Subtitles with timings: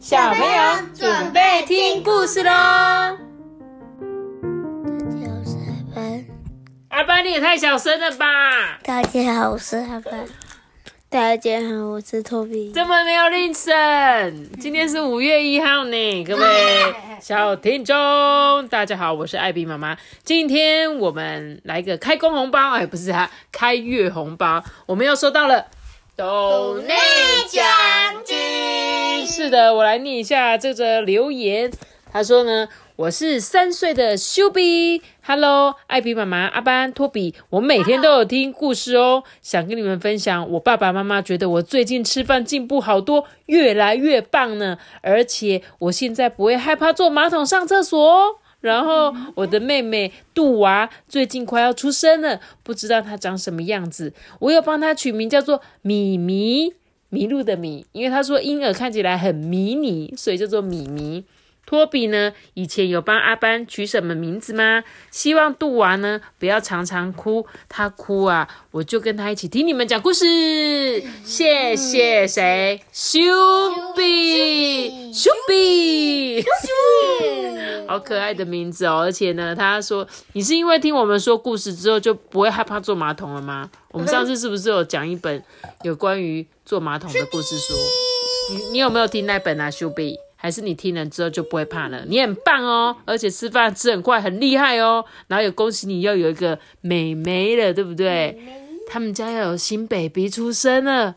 [0.00, 0.62] 小朋友
[0.94, 2.50] 准备听故事喽！
[2.50, 2.56] 大
[5.10, 6.24] 家好，我是阿班。
[6.88, 8.26] 阿班，你也太小声了吧？
[8.82, 10.26] 大家好，我是阿班。
[11.10, 12.72] 大家好，我是托比。
[12.72, 14.50] 这么没有铃声？
[14.58, 19.98] 今天是五月一号呢，各位小听众，大家好，我是艾比妈妈。
[20.24, 25.66] 今天我们来个开工红包，哎，不是啊，开月红包，我们又收到了
[26.16, 26.94] 斗内
[27.50, 27.62] 奖
[28.24, 28.38] 金。
[29.24, 31.70] 是的，我来念一下这个留言。
[32.12, 48.40] 他说呢，我是三岁的修比，Hello，艾比妈妈、阿班、托比，我每天都有听故事哦，想跟你们分享，我爸爸妈妈觉得我最近吃饭进步好多，越来越棒呢，而且我现在不会害怕坐马桶上厕所。
[48.60, 56.74] 然后我的妹妹杜娃最近快要出生了，不知道她长什么样子，我有帮她取名叫做米米，
[57.10, 61.24] 迷路的迷，因为他说婴儿看起来很迷你，所以叫做米迷。
[61.70, 64.82] 托比呢，以前有帮阿班取什么名字吗？
[65.12, 71.00] 希望杜娃呢不要常常哭，他哭啊，我就跟他一起听你们讲故事。
[71.24, 72.82] 谢谢谁？
[72.92, 73.20] 修
[73.94, 76.44] 比，修比，
[77.86, 79.02] 好可爱的名字哦！
[79.04, 83.70] 而且呢，他说你是因为听我们说故事之后就不会害怕坐马桶了吗？
[83.92, 85.40] 我们上次是不是有讲一本
[85.84, 87.74] 有关于坐马桶的故事书？
[88.50, 90.18] 你你有没有听那本啊，修比？
[90.42, 92.02] 还是你听了之后就不会怕了？
[92.06, 95.04] 你很棒哦，而且吃饭吃很快，很厉害哦。
[95.28, 98.38] 然后也恭喜你又有一个美眉了，对不对？
[98.88, 101.14] 他们家要有新 baby 出生了，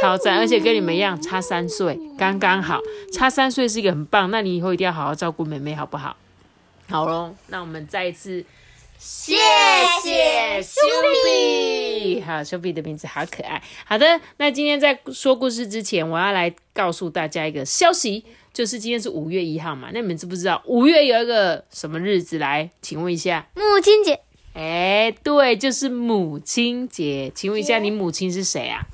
[0.00, 0.38] 超赞！
[0.38, 2.80] 而且跟你们一样差三岁，刚刚好。
[3.12, 6.16] 差三岁是一个很棒，那你以后一定要好好照顾妹妹，好不好？
[6.88, 8.44] 好喽，那我们再一次
[9.06, 9.36] 谢
[10.02, 10.80] 谢修
[11.26, 13.62] 比，好，修比的名字好可爱。
[13.84, 18.24] 好的，那今天在说故事之前，我要来告诉大家一个消息。
[18.54, 22.70] 就是今天是五月一号嘛，那你们知不知道五月有一个什么日子来？
[22.80, 24.20] 请问一下，母亲节。
[24.54, 27.30] 哎，对，就是母亲节。
[27.34, 28.86] 请问一下，你母亲是谁啊？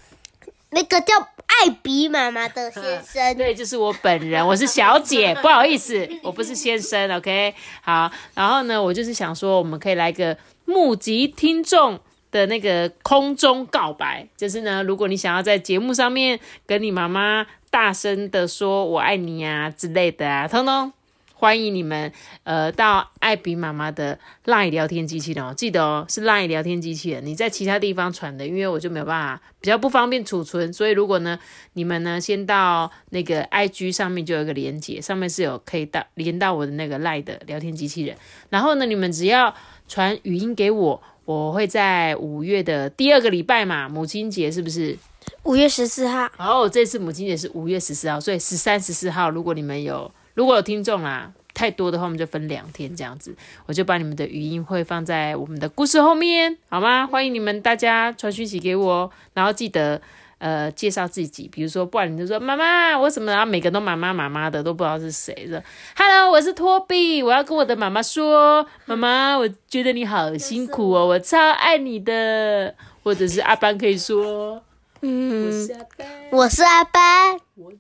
[0.71, 1.15] 那个叫
[1.47, 3.35] 艾比妈妈的先生。
[3.39, 7.11] 对，就是我本人，我是小姐， 不好意思，我不是先生。
[7.17, 11.99] OK，好，然后呢，我就是想说，我们可以来个募集听众
[12.31, 17.47] 的那个空中告白，就是呢，如果你想要在节目上面跟你妈妈。
[17.73, 20.93] 大声的说“我爱你啊”之类的啊，通通
[21.41, 22.13] 欢迎你们，
[22.45, 27.25] 呃，到艾比妈妈的 LINE 聊天机器人哦，记得哦，是 LINE 聊天机器人。
[27.25, 31.39] 你在其他地方传的，因为我就没有办法，比较不方便储存，所以如果呢，
[31.73, 38.15] 你们呢先到那个 IG 上面就有一个连接，上面是有可以到连到我的那个 LINE 的聊天机器人，
[38.51, 39.55] 然后呢，你们只要
[39.89, 44.99] 传语音给我，我会在五月的第二个礼拜嘛，母亲节是不是？
[45.45, 53.37] 五月十四号，哦，这次母亲节是五月十四号，所以十三、十四号，如果你们有如果有听众啦，太多的话，我们就分两天这样子，
[53.67, 57.07] 我就把你们的语音会放在我们的故事后面，好吗？
[57.07, 60.01] 欢迎你们大家传讯息给我，然后记得
[60.39, 65.63] 呃介绍自己，比如说，不然你就说妈妈，我什么，然后每个都妈妈妈妈的，都不知道是谁的。
[65.95, 74.63] Hello，我是托比，我要跟我的妈妈说，妈妈，我觉得你好辛苦哦，我超爱你的，或者是阿班可以说。
[75.03, 77.71] 嗯，我是阿班，我是阿班，我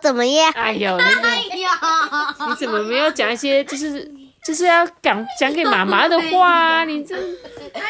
[0.00, 0.50] 怎么样？
[0.54, 1.04] 哎呦，你
[2.48, 4.10] 你怎么没有讲一些就是
[4.44, 6.84] 就是要讲讲给妈妈的话？
[6.84, 7.18] 你真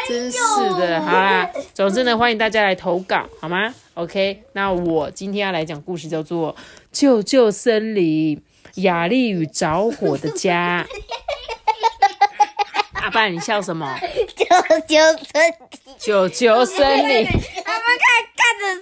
[0.09, 0.39] 真是
[0.79, 6.55] 的，好啦，总之呢，欢迎大家来投稿，好吗？OK，那我今天要来讲故事，叫做
[6.93, 8.41] 《救救森林：
[8.77, 10.87] 雅丽与着火的家》。
[13.03, 13.99] 阿爸，你笑什么？
[14.37, 14.45] 救
[14.87, 14.99] 救
[15.33, 15.55] 森林，
[15.99, 17.27] 救救森林。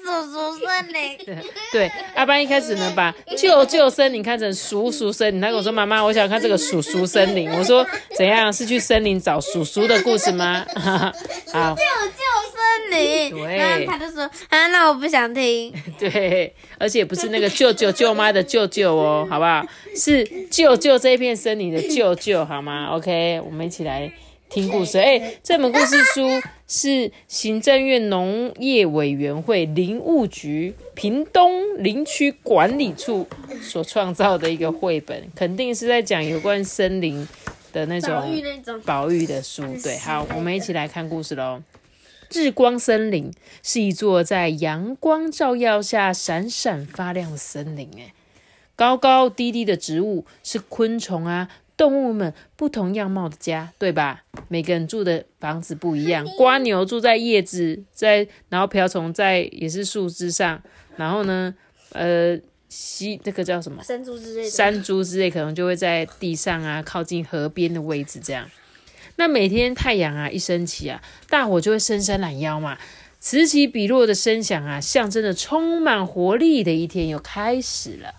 [0.02, 1.18] 鼠鼠森林，
[1.72, 5.40] 对，阿班一开始呢，把舅舅森林看成叔叔森林。
[5.40, 8.52] 他跟我说：“妈妈，我想看这个叔叔森林。”我说：“怎样？
[8.52, 13.30] 是去森林找叔叔的故事吗？” 好，救救森林。
[13.30, 15.72] 对，他就说：“啊，那我不想听。
[15.98, 19.64] ”对，而且不是那个舅舅舅妈的舅舅哦，好不好？
[19.96, 24.10] 是舅舅这片森林的舅舅，好吗？OK，我们一起来。
[24.50, 26.28] 听故事，哎，这本故事书
[26.66, 33.28] 是行政院农业委员会林务局屏东林区管理处
[33.62, 37.26] 所创造的一个绘本，肯定是在讲有关森林
[37.72, 38.12] 的那种
[38.84, 39.62] 保育的书。
[39.80, 41.62] 对，好，我们一起来看故事喽。
[42.32, 43.32] 日光森林
[43.62, 48.12] 是一座在阳光照耀下闪闪发亮的森林，哎，
[48.74, 51.48] 高高低低的植物是昆虫啊。
[51.80, 54.22] 动物们不同样貌的家，对吧？
[54.48, 56.26] 每个人住的房子不一样。
[56.36, 60.62] 瓜牛住在叶子，在然后瓢虫在也是树枝上。
[60.96, 61.54] 然后呢，
[61.92, 62.38] 呃，
[62.68, 64.50] 西那个叫什么山猪之类的。
[64.50, 68.50] 山猪之类，可能就会在地上啊，靠近河边的位置这样。
[69.16, 71.00] 那每天太阳啊一升起啊，
[71.30, 72.76] 大伙就会伸伸懒腰嘛，
[73.20, 78.14] 此起彼落的声响啊，象征着充满活力的一天又开始了。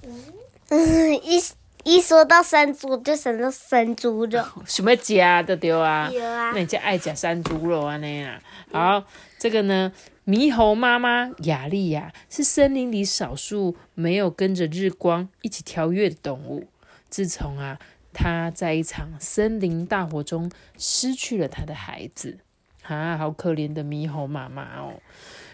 [0.69, 1.40] 嗯，一
[1.83, 4.44] 一说到山猪，就想到山猪肉。
[4.66, 6.10] 什么夹的对啊？
[6.54, 8.39] 那你就爱夹山猪肉啊那样。
[8.72, 9.04] 好，
[9.39, 9.92] 这个呢，
[10.25, 16.68] 猕猴妈妈雅丽呀、是森林里少数没有跟着日光一起跳跃的动物。
[17.10, 17.80] 自从啊，
[18.13, 22.38] 她在一场森林大火中失去了她的孩子，
[22.84, 24.94] 啊，好可怜的猕猴妈妈哦。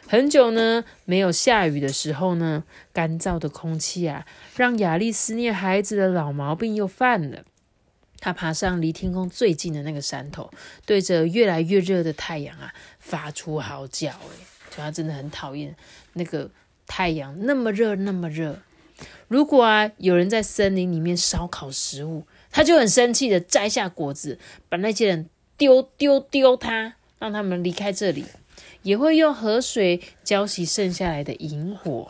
[0.08, 2.64] 很久呢没有下雨的时候呢，
[2.94, 4.26] 干燥的空气啊，
[4.56, 7.44] 让雅丽思念孩子的老毛病又犯了。
[8.20, 10.50] 她爬上离天空最近的那个山头，
[10.86, 14.10] 对着越来越热的太阳啊，发出嚎叫。
[14.10, 15.76] 诶，就她真的很讨厌
[16.14, 16.50] 那个
[16.88, 18.60] 太阳那么热那么热。
[19.28, 24.40] 如果啊有人在森林里面烧烤食物，她就很生气的摘下果子，
[24.70, 28.26] 把那些人丢丢丢他，让他们离开这里。
[28.88, 32.10] 也会用河水浇熄剩下来的萤火。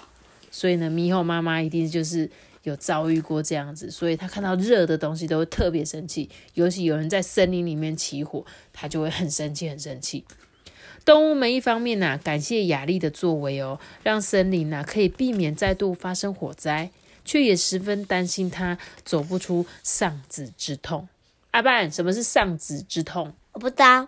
[0.52, 2.30] 所以呢，猕猴妈妈一定就是
[2.62, 10.24] 有遭遇过这样子，所以她看到热的东西都会特别生气，尤其有人在森林里面起火，她就会很生气，很生气。
[11.04, 16.92] 动物们一方面呢、感谢雅丽的作为哦，让森林呢、可以避免再度发生火灾，
[17.26, 21.08] 却也十分担心她走不出丧子之痛。
[21.52, 24.06] 阿半，什么是丧子之痛我不知道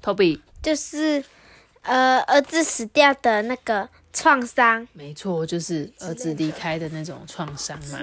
[0.00, 1.24] ，？Toby，就是
[1.82, 7.98] 呃儿子死掉的那个创伤没错，就是儿子离开的那种创伤嘛。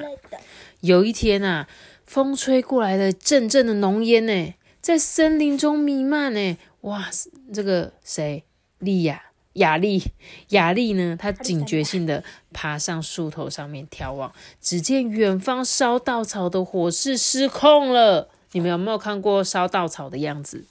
[0.81, 1.67] 有一天啊，
[2.05, 6.57] 风吹过来的阵阵的浓烟呢，在森林中弥漫呢。
[6.81, 7.09] 哇，
[7.53, 8.43] 这个谁，
[8.79, 9.21] 莉亚、
[9.53, 10.01] 雅丽、
[10.49, 11.17] 雅丽呢？
[11.19, 12.23] 她警觉性的
[12.53, 18.29] 爬上树头上面眺望，只见远方烧稻草的火势失控了。
[18.53, 20.63] 你们有没有看过烧稻草的样子？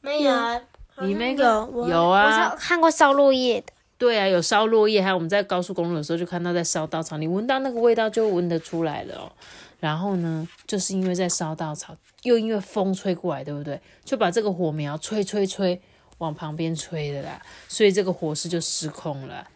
[0.00, 0.60] 没有啊，
[1.00, 3.72] 你那个有啊我看过烧落叶的。
[3.96, 9.32] 对啊，有烧落叶，还有我们在高速公路的时候就看到在烧稻草，你闻到那个味道就闻得出来了哦。
[9.78, 13.80] 然后呢，就是因为在烧稻草，又因为风吹过来，对不对？
[14.04, 15.80] 就把这个火苗吹吹吹
[16.18, 19.46] 往旁边吹的啦，所以这个火势就失控了。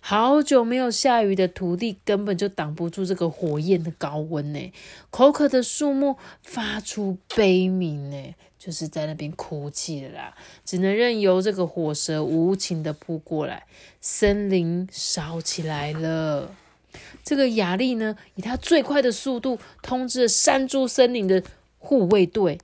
[0.00, 4.72] 好久没有下雨的土地根本就挡不住这个火焰的高温呢，
[5.10, 10.34] 口渴的树木发出悲鸣呢，就是在那边哭泣了啦，
[10.64, 13.66] 只能任由这个火蛇无情的扑过来，
[14.00, 16.54] 森林烧起来了。
[17.24, 21.42] 这个雅丽呢，以她最快的速度通知了山猪森林的
[21.78, 22.58] 护卫队。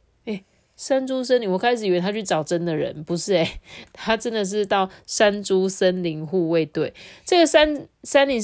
[0.80, 3.60] 山猪森林，我开始以为他去找真的人，不是诶，
[3.92, 6.94] 他真的是到山猪森林护卫队。
[7.26, 8.40] 这个山山林，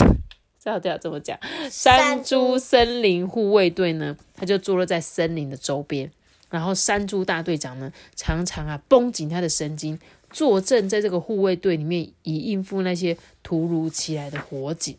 [0.62, 1.38] 这要怎么讲？
[1.70, 6.12] 山猪森林护卫队呢，他就坐落在森林的周边。
[6.50, 9.98] 然后山猪大队长呢，常常啊绷紧他的神经，
[10.30, 14.94] 坐镇在这个护卫队里面，以应付那些突如其来的火警。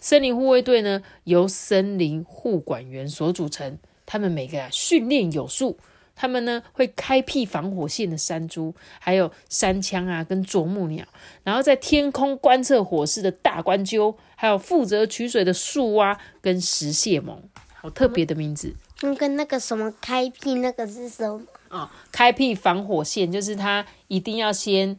[0.00, 3.76] 森林护卫队呢，由森林护管员所组成，
[4.06, 5.76] 他们每个啊训练有素。
[6.20, 11.06] 他们呢会开辟防火线的山猪，还有山枪啊跟啄木鸟，
[11.44, 17.36] 然后在天空观测火势的大冠鸠，还有负责取水的树蛙跟石蟹獴，
[17.80, 18.74] 好特别的名字。
[18.98, 21.40] 跟跟那个什么开辟那个是什么？
[21.68, 24.96] 哦，开辟防火线就是它一定要先，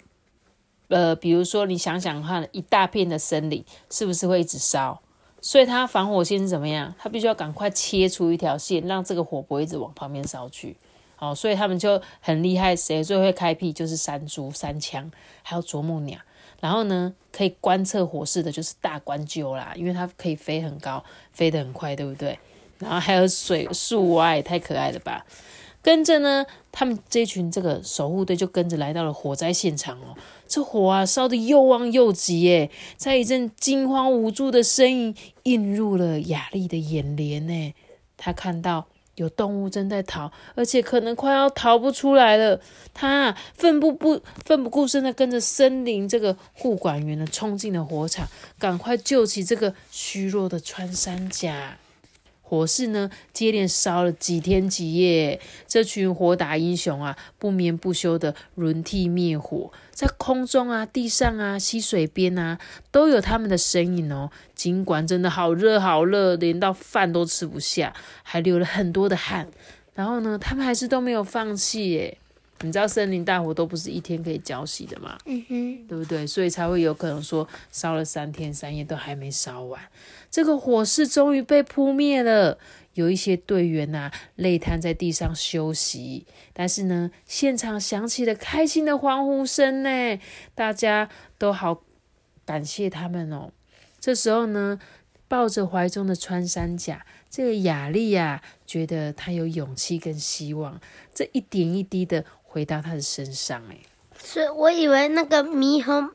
[0.88, 5.02] 呃，比如说你想想看，一大片的森林是不是会一直烧？
[5.42, 6.94] 所以它防火线是怎么样？
[6.98, 10.78] 它必须要赶快切出一条线，让这个火不会一直往旁边烧去。
[11.20, 15.12] 哦、所以他们就很厉害，谁最会开辟就是山猪、山枪，
[15.44, 16.18] 还有啄木鸟。
[16.62, 22.38] 然后呢，可以观测火势的就是大冠鸠啦，因为它可以飞很高，飞得很快，对不对？
[22.80, 25.26] 然后还有水树蛙也太可爱了吧！
[25.82, 30.16] 跟着呢，他们这群这个守护队就跟着来到了火灾现场哦。
[30.46, 37.74] 这火啊烧得又旺又急耶，在一阵惊慌无助的声音映入了雅丽的眼帘呢。
[38.18, 38.88] 她看到
[39.20, 42.60] 有动物正在逃，而且可能快要逃不出来了。
[42.94, 51.78] 他奋不不奋不顾身的跟着森林这个护管员呢冲进了火场，赶快救起这个虚弱的穿山甲。
[52.50, 62.58] 火势呢，接连烧了几天几夜，这群火打英雄啊，不眠不休的轮替灭火，在空中啊、地上啊、溪水边啊，
[62.90, 64.32] 都有他们的身影哦。
[64.56, 69.48] 尽管真的好热好热，连到饭都吃不下，还流了很多的汗，
[69.94, 72.18] 然后呢，他们还是都没有放弃耶。
[72.62, 76.28] 你知道森林大火都不是一天可以浇熄的嘛，嗯哼，对不对？
[76.28, 79.82] 所以才会有可能说烧了三天三夜都还没烧完，
[80.30, 82.58] 这个火势终于被扑灭了。
[82.96, 90.20] 有一些队员呐、累瘫在地上休息，但是呢，现场响起了开心的欢呼声呢，
[90.54, 91.84] 大家都好
[92.44, 93.52] 感谢他们哦。
[94.02, 94.80] 这时候呢，
[95.30, 100.82] 抱着怀中的穿山甲，这个雅丽呀、觉得她有勇气跟希望，
[101.14, 103.78] 这一点一滴的回到他的身上，哎。
[104.18, 106.10] 所以我以为那个猕猴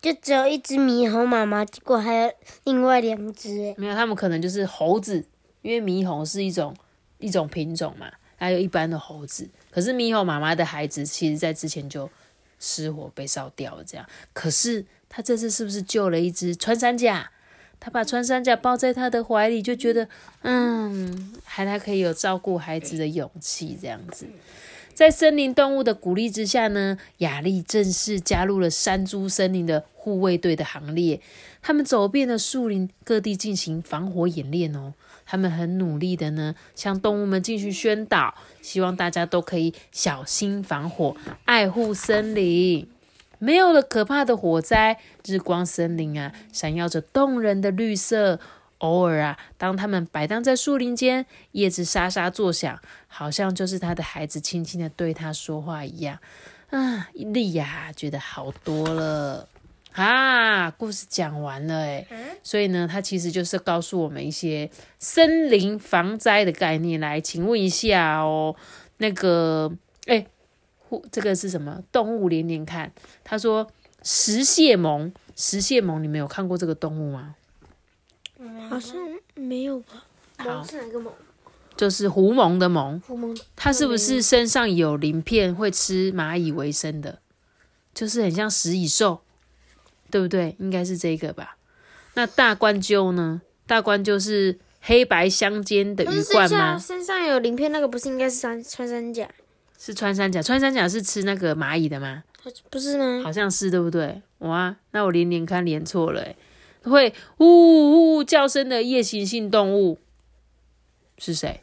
[0.00, 2.32] 就只有一只猕猴妈妈，结果还有
[2.64, 3.74] 另外两只诶。
[3.78, 5.24] 没有，他们可能就是猴子，
[5.62, 6.76] 因为猕猴是一种
[7.18, 9.48] 一种品种嘛，还有一般的猴子。
[9.70, 12.08] 可是猕猴妈妈的孩子，其实在之前就
[12.60, 14.06] 失火被烧掉了，这样。
[14.32, 17.30] 可是他这次是不是救了一只穿山甲？
[17.80, 20.08] 他把穿山甲抱在他的怀里，就觉得
[20.42, 24.26] 嗯，还他可以有照顾孩子的勇气，这样子。
[24.94, 31.20] 在森林动物的鼓励之下呢，雅丽正式加入了山猪森林的护卫队的行列。
[31.62, 34.92] 他们走遍了树林各地进行防火演练哦。
[35.24, 42.86] 他们很努力的呢，向动物们进行宣导，希望大家都可以小心防火，爱护森林。
[43.38, 48.38] 没有了可怕的火灾，日光森林啊，闪耀着动人的绿色。
[48.82, 56.18] 偶尔啊，当他们摆荡在树林间，叶子沙沙作响，好像就是他的孩子轻轻的对他说话一样。
[56.70, 59.46] 啊，丽呀，觉得好多了
[59.92, 60.70] 啊！
[60.70, 62.06] 故事讲完了诶，
[62.42, 66.98] 所以呢，它其实就是告诉我们一些森林防灾的概念。
[66.98, 68.56] 来，请问一下哦，
[68.96, 69.70] 那个，
[70.06, 70.26] 哎，
[70.78, 71.82] 呼这个是什么？
[71.92, 72.90] 动物连连看，
[73.22, 73.70] 他说
[74.02, 77.36] 石蟹獴，石蟹獴，你们有看过这个动物吗？
[78.68, 78.96] 好像
[79.34, 80.04] 没有吧？
[80.38, 81.12] 萌是哪个萌？
[81.76, 83.40] 就是狐獴的獴，狐獴。
[83.56, 87.18] 它是不是身上有鳞片，会吃蚂蚁为生的？
[87.94, 89.22] 就是很像食蚁兽，
[90.10, 90.56] 对不对？
[90.58, 91.56] 应该是这个吧。
[92.14, 93.40] 那大冠鸠呢？
[93.66, 96.78] 大冠鸠是黑白相间的鱼可是身冠吗？
[96.78, 99.28] 身上有鳞片那个不是应该是穿穿山甲？
[99.78, 102.22] 是穿山甲，穿山甲是吃那个蚂蚁的吗？
[102.70, 103.22] 不是吗？
[103.22, 104.20] 好像是，对不对？
[104.38, 106.36] 哇，那我连连看连错了，诶
[106.84, 109.98] 会呜呜呜叫声的夜行性动物
[111.18, 111.60] 是谁？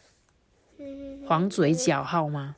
[1.28, 2.56] 黄嘴角号吗？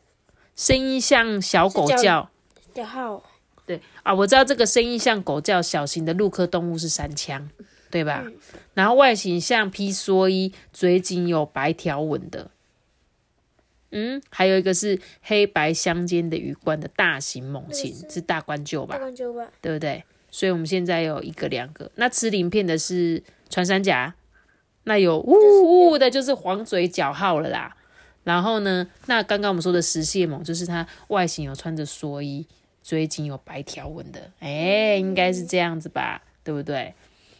[0.55, 2.29] 声音像小狗叫。
[2.73, 3.23] 小号。
[3.65, 7.47] 对啊，我知道这个声音像狗叫，小型的陆科动物是山羌，
[7.89, 8.25] 对吧？
[8.73, 12.49] 然后外形像披蓑衣，嘴颈有白条纹的。
[13.91, 18.99] 嗯，还有一个是黑白相间的羽冠的大型猛禽，是大冠鹫吧大？
[18.99, 19.51] 冠鹫吧？
[19.61, 20.03] 对不对？
[20.31, 21.91] 所以我们现在有一个、两个。
[21.95, 24.15] 那吃鳞片的是穿山甲，
[24.85, 27.75] 那有呜呜的，就是黄嘴角号了啦。
[28.23, 32.47] 然后呢，那刚刚我们说的石蟹獴，就是它外形有穿着蓑衣，
[32.81, 36.93] 嘴颈有白条纹的，哎，应该是这样子吧，对不对？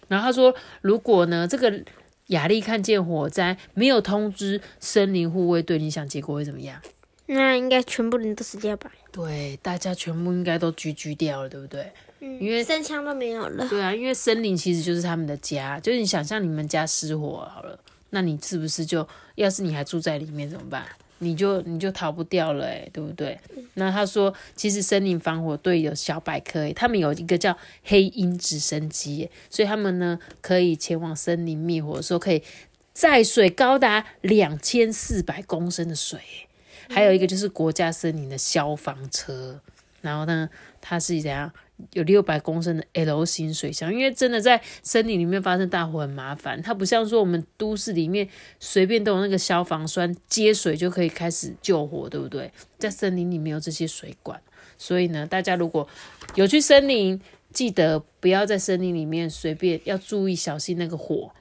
[0.07, 1.83] 然后他说，如果呢，这个
[2.27, 6.81] 雅丽看见火灾，没有通知森林护卫队，你想结果会怎么样？
[7.27, 8.91] 那应该全部人都死掉吧？
[9.11, 11.91] 对，大家全部应该都居居掉了，对不对？
[12.21, 13.67] 嗯，因为声枪都没有了。
[13.67, 17.77] 对啊，因为森林其实就是他们的家，就是你想象你们家失火好了，
[18.11, 20.85] 那你是不是就要是你还住在里面怎么办？
[21.19, 23.39] 你就你就逃不掉了、欸，对不对？
[23.75, 32.41] 那他说，其实森林防火队有小百科、欸，他们有一个叫黑鹰直升机、欸，所以他们呢可以前往森林灭火的时候，可以
[32.93, 36.47] 载水高达两千四百公升的水、欸
[36.89, 39.61] 还有一个就是国家森林的消防车，
[40.01, 40.49] 然后呢，
[40.81, 41.49] 它是怎样
[41.93, 48.27] 有六百公升的 L 型水箱，因为真的在森林里面发生大火很麻烦，它不像说我们都市里面
[48.59, 52.51] 随便都有那个消防栓接水就可以开始救火，对不对？
[52.77, 54.41] 在森林里面有这些水管，
[54.77, 55.87] 所以呢，大家如果
[56.35, 57.19] 有去森林，
[57.51, 61.31] 记得不要在森林里面随便，要注意小心那个火。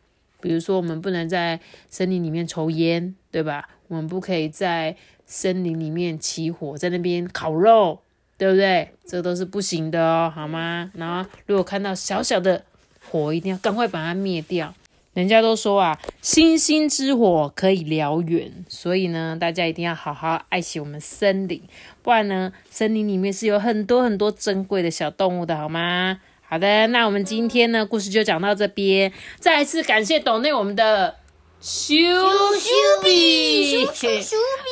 [0.43, 3.69] 比如说，我们不能在森林里面抽烟，对吧？
[3.89, 8.01] 我们不可以在森林里面起火，在那边烤肉，
[8.41, 8.89] 对不对？
[9.07, 10.91] 这都是不行的哦，好吗？
[10.95, 12.65] 然后，如果看到小小的
[13.11, 14.73] 火，一定要赶快把它灭掉。
[15.13, 21.61] 人家都说啊，星星之火可以燎原，所以呢，大家一定要好好爱惜我们森林，
[22.03, 26.19] 不然呢，森林里面是有很多很多珍贵的小动物的，好吗？
[26.49, 29.13] 好的，那我们今天呢，故事就讲到这边。
[29.39, 31.17] 再一次感谢抖内我们的
[31.61, 32.71] 修修
[33.05, 33.87] 比，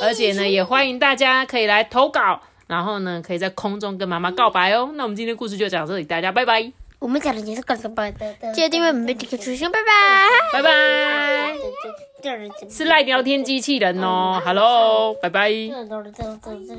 [0.02, 4.90] 而且呢，也欢迎大家可以来投稿，然后呢，可以在空中跟妈妈告白哦。
[4.94, 6.70] 那我们今天的故事就讲到这里，大家拜拜，
[7.00, 8.52] 我们讲的也是搞什么的？
[8.54, 10.28] 记得订阅我们的这个出现，拜拜。
[10.52, 11.56] 拜拜。
[12.68, 15.50] 是赖聊天机器人哦，Hello，拜拜。
[15.50, 16.74] 这